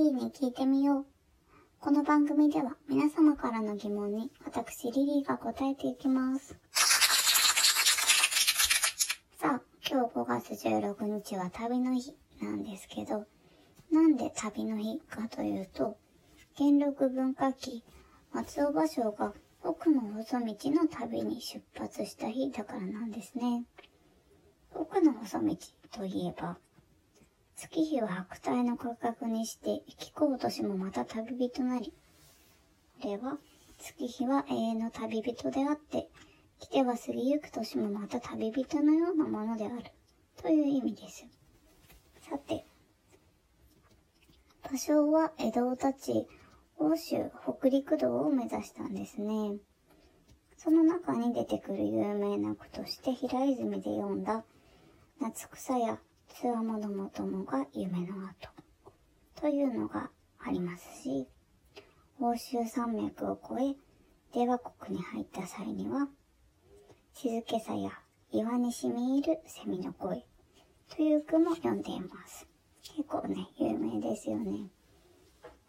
[0.00, 1.06] リーに聞いてみよう。
[1.78, 6.56] この番組では皆様からの疑問に私リリーが答えていきます。
[9.36, 13.26] さあ、今日5月16日は旅の日なんですけど、
[13.92, 15.98] なんで旅の日かというと、
[16.56, 17.84] 元禄文化期、
[18.32, 23.66] 松尾芭蕉が奥の細道の旅に出発した日だからなんですね。
[24.74, 25.56] 奥の細道
[25.92, 26.56] といえば、
[27.60, 31.92] 月日は白体の価格にして生きこうとしもまた旅人なり。
[33.02, 33.36] これは、
[33.78, 36.08] 月日は永遠の旅人であって、
[36.58, 39.84] 来ては過ぎゆく年もまた旅人のようなものである。
[40.40, 41.26] という意味です。
[42.22, 42.64] さて、
[44.62, 46.26] 芭蕉は江戸を立ち、
[46.78, 49.58] 欧州北陸道を目指したんですね。
[50.56, 54.44] その中に出てくる有名な句として平泉で読んだ
[55.20, 55.98] 夏草や
[56.34, 58.48] つわもどもともが夢の後
[59.40, 61.26] というのがありますし、
[62.20, 66.08] 欧州山脈を越え、出羽国に入った際には、
[67.12, 67.90] 静けさや
[68.30, 70.24] 岩に染み入る蝉の声
[70.94, 72.46] という句も読んでいます。
[72.82, 74.70] 結構ね、有名ですよね。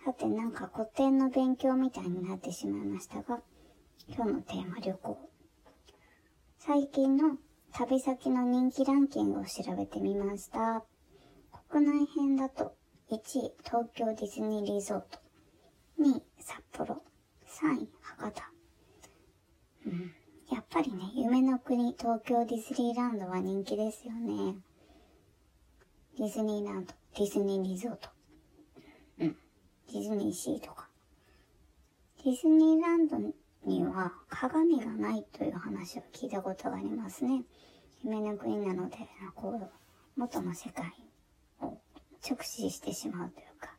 [0.06, 3.42] さてなんか古典の勉強みたいになってしまいましたが、
[4.08, 5.30] 今日のテーマ旅行。
[6.58, 7.38] 最近の
[7.73, 10.83] 旅先の人気ランキングを調べてみました。
[11.69, 12.75] 国内編だと
[13.09, 15.19] 1位東京ディズニーリゾート、
[16.00, 17.02] 2位札幌、
[17.47, 18.52] 3位博多。
[19.88, 20.13] うん、
[20.52, 24.58] やっぱりね、夢の国東京ディズニーランドは人気ですよね。
[26.17, 28.09] ディズニーランド、ディズニーリゾート。
[29.19, 29.38] うん。
[29.94, 30.89] ディズニーシーとか。
[32.23, 33.17] ディズニーランド
[33.92, 37.44] は鏡がないという話を聞いたことがありますね。
[38.03, 38.97] 夢の国なので、
[39.36, 40.92] こう、元の世界
[41.61, 41.78] を
[42.28, 43.75] 直視してしまうというか、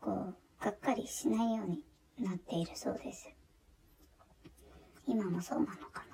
[0.00, 0.10] こ
[0.60, 1.84] う、がっかりしないように
[2.18, 3.30] なっているそうです。
[5.06, 6.04] 今もそうなのか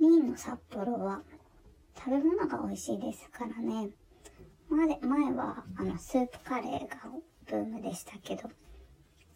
[0.00, 0.06] な。
[0.06, 1.22] 2位の札幌は
[1.96, 3.90] 食べ物が美味しいですからね。
[4.68, 6.96] 前前はあのスープカレーが
[7.46, 8.48] ブームでしたけど、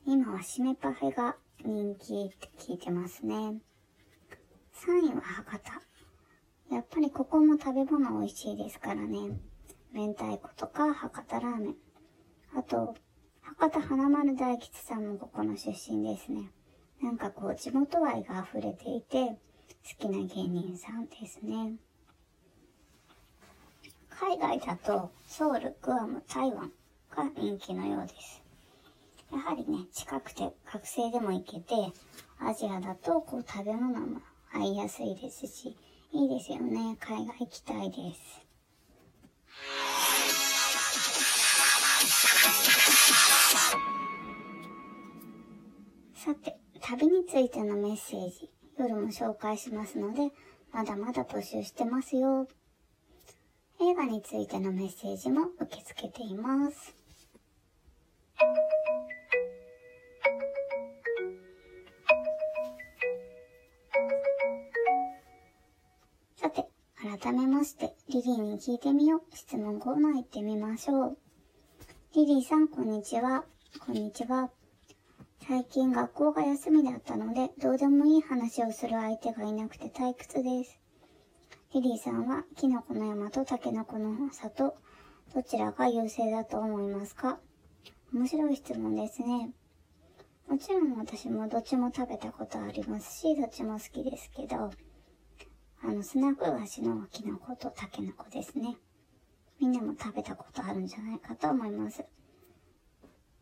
[0.06, 3.34] 今は締めパフェが人気って聞いてますね。
[4.72, 6.74] 3位は博多。
[6.74, 9.38] やっぱりここも食べ物美味しいですからね。
[9.92, 11.76] 明太子とか博多ラーメン。
[12.56, 12.94] あと、
[13.42, 16.50] 博多華丸大吉さんもここの出身ですね。
[17.02, 19.38] なんかこう地元愛が溢れていて、
[19.86, 21.74] 好きな芸人さんですね。
[24.08, 26.72] 海外だとソウル、グアム、台湾
[27.14, 28.43] が人気のようです。
[29.34, 31.74] やはりね、近くて学生でも行けて、
[32.38, 34.20] アジアだとこう食べ物も
[34.52, 35.76] 合いやすいですし、
[36.12, 36.96] いいですよね。
[37.00, 38.46] 海外行きたいです。
[46.14, 50.30] さて、旅についてのメッセージ、夜も紹介しますので、
[50.72, 52.46] まだまだ募集してますよ。
[53.80, 57.03] 映画についてのメッセージも受け付けています。
[67.04, 69.36] 改めまして、リリーに聞いてみよう。
[69.36, 71.18] 質問コーナー行ってみましょう。
[72.14, 73.44] リリーさん、こんにちは。
[73.78, 74.48] こんにちは。
[75.46, 80.80] 最近学校が休みだったので、どうでもいい話をする相手がいなくて退屈です。
[81.74, 84.74] リリーさんは、キノコの山とタケノコの里、
[85.34, 87.38] どちらが優勢だと思いますか？
[88.14, 89.50] 面白い質問ですね。
[90.48, 94.70] もちろん私もどっちも食べたことありますし、どっちも好きですけど、
[95.86, 98.78] あの、スナック菓子のキノコとタケノコですね。
[99.60, 102.02] みんなも食べたことあるんじゃないかと思います。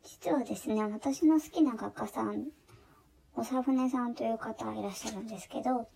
[0.03, 2.49] 実はですね、私の好きな画家さん、
[3.37, 5.89] おさふねさんという方いらっしゃるんですけど、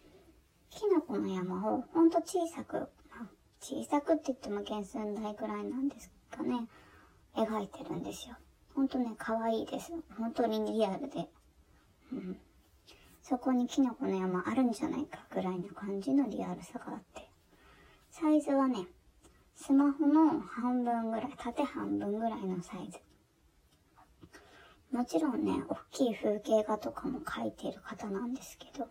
[0.70, 2.76] キノコの山をほんと小さく、
[3.10, 3.26] まあ、
[3.60, 6.68] 小さくって言っても原寸大くらいなんですかね、
[7.34, 8.36] 描いてるんですよ。
[8.72, 9.92] ほんとね、可愛いです。
[10.16, 11.28] 本当にリアルで。
[12.12, 12.38] うん。
[13.28, 15.26] そこにキノコの山あるんじゃないか？
[15.34, 17.28] ぐらいな感じのリアルさがあって。
[18.12, 18.86] サイズはね、
[19.56, 23.00] スマホの半分ぐらい、縦半分ぐらいのサイズ。
[24.92, 28.86] もちろんね、大きい風景画とかも描いている方なんですけど、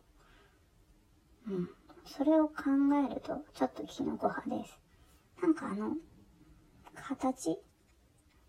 [1.48, 1.70] うん。
[2.06, 2.54] それを考
[3.10, 4.78] えると、ちょっとキノコ派です。
[5.42, 5.94] なんかあの、
[6.94, 7.58] 形？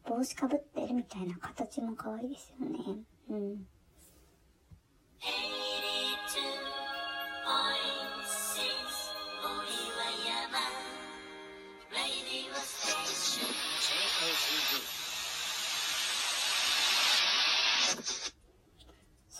[0.05, 2.79] 帽子かぶってるみたいな形も可愛いですよね。
[3.31, 3.67] うん。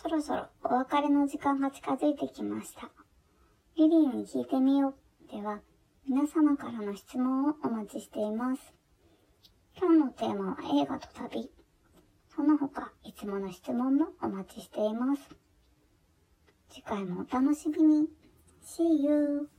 [0.07, 2.89] そろそろお別れの時間が近づいてきました。
[3.75, 4.93] リリーに聞いてみよ
[5.27, 5.59] うでは、
[6.07, 8.73] 皆様からの質問をお待ちしています。
[9.77, 11.51] 今日のテーマは映画と旅。
[12.33, 15.21] その他、いつもの質問もお待ちしています。
[16.69, 18.07] 次回もお楽しみに。
[18.63, 19.49] See you!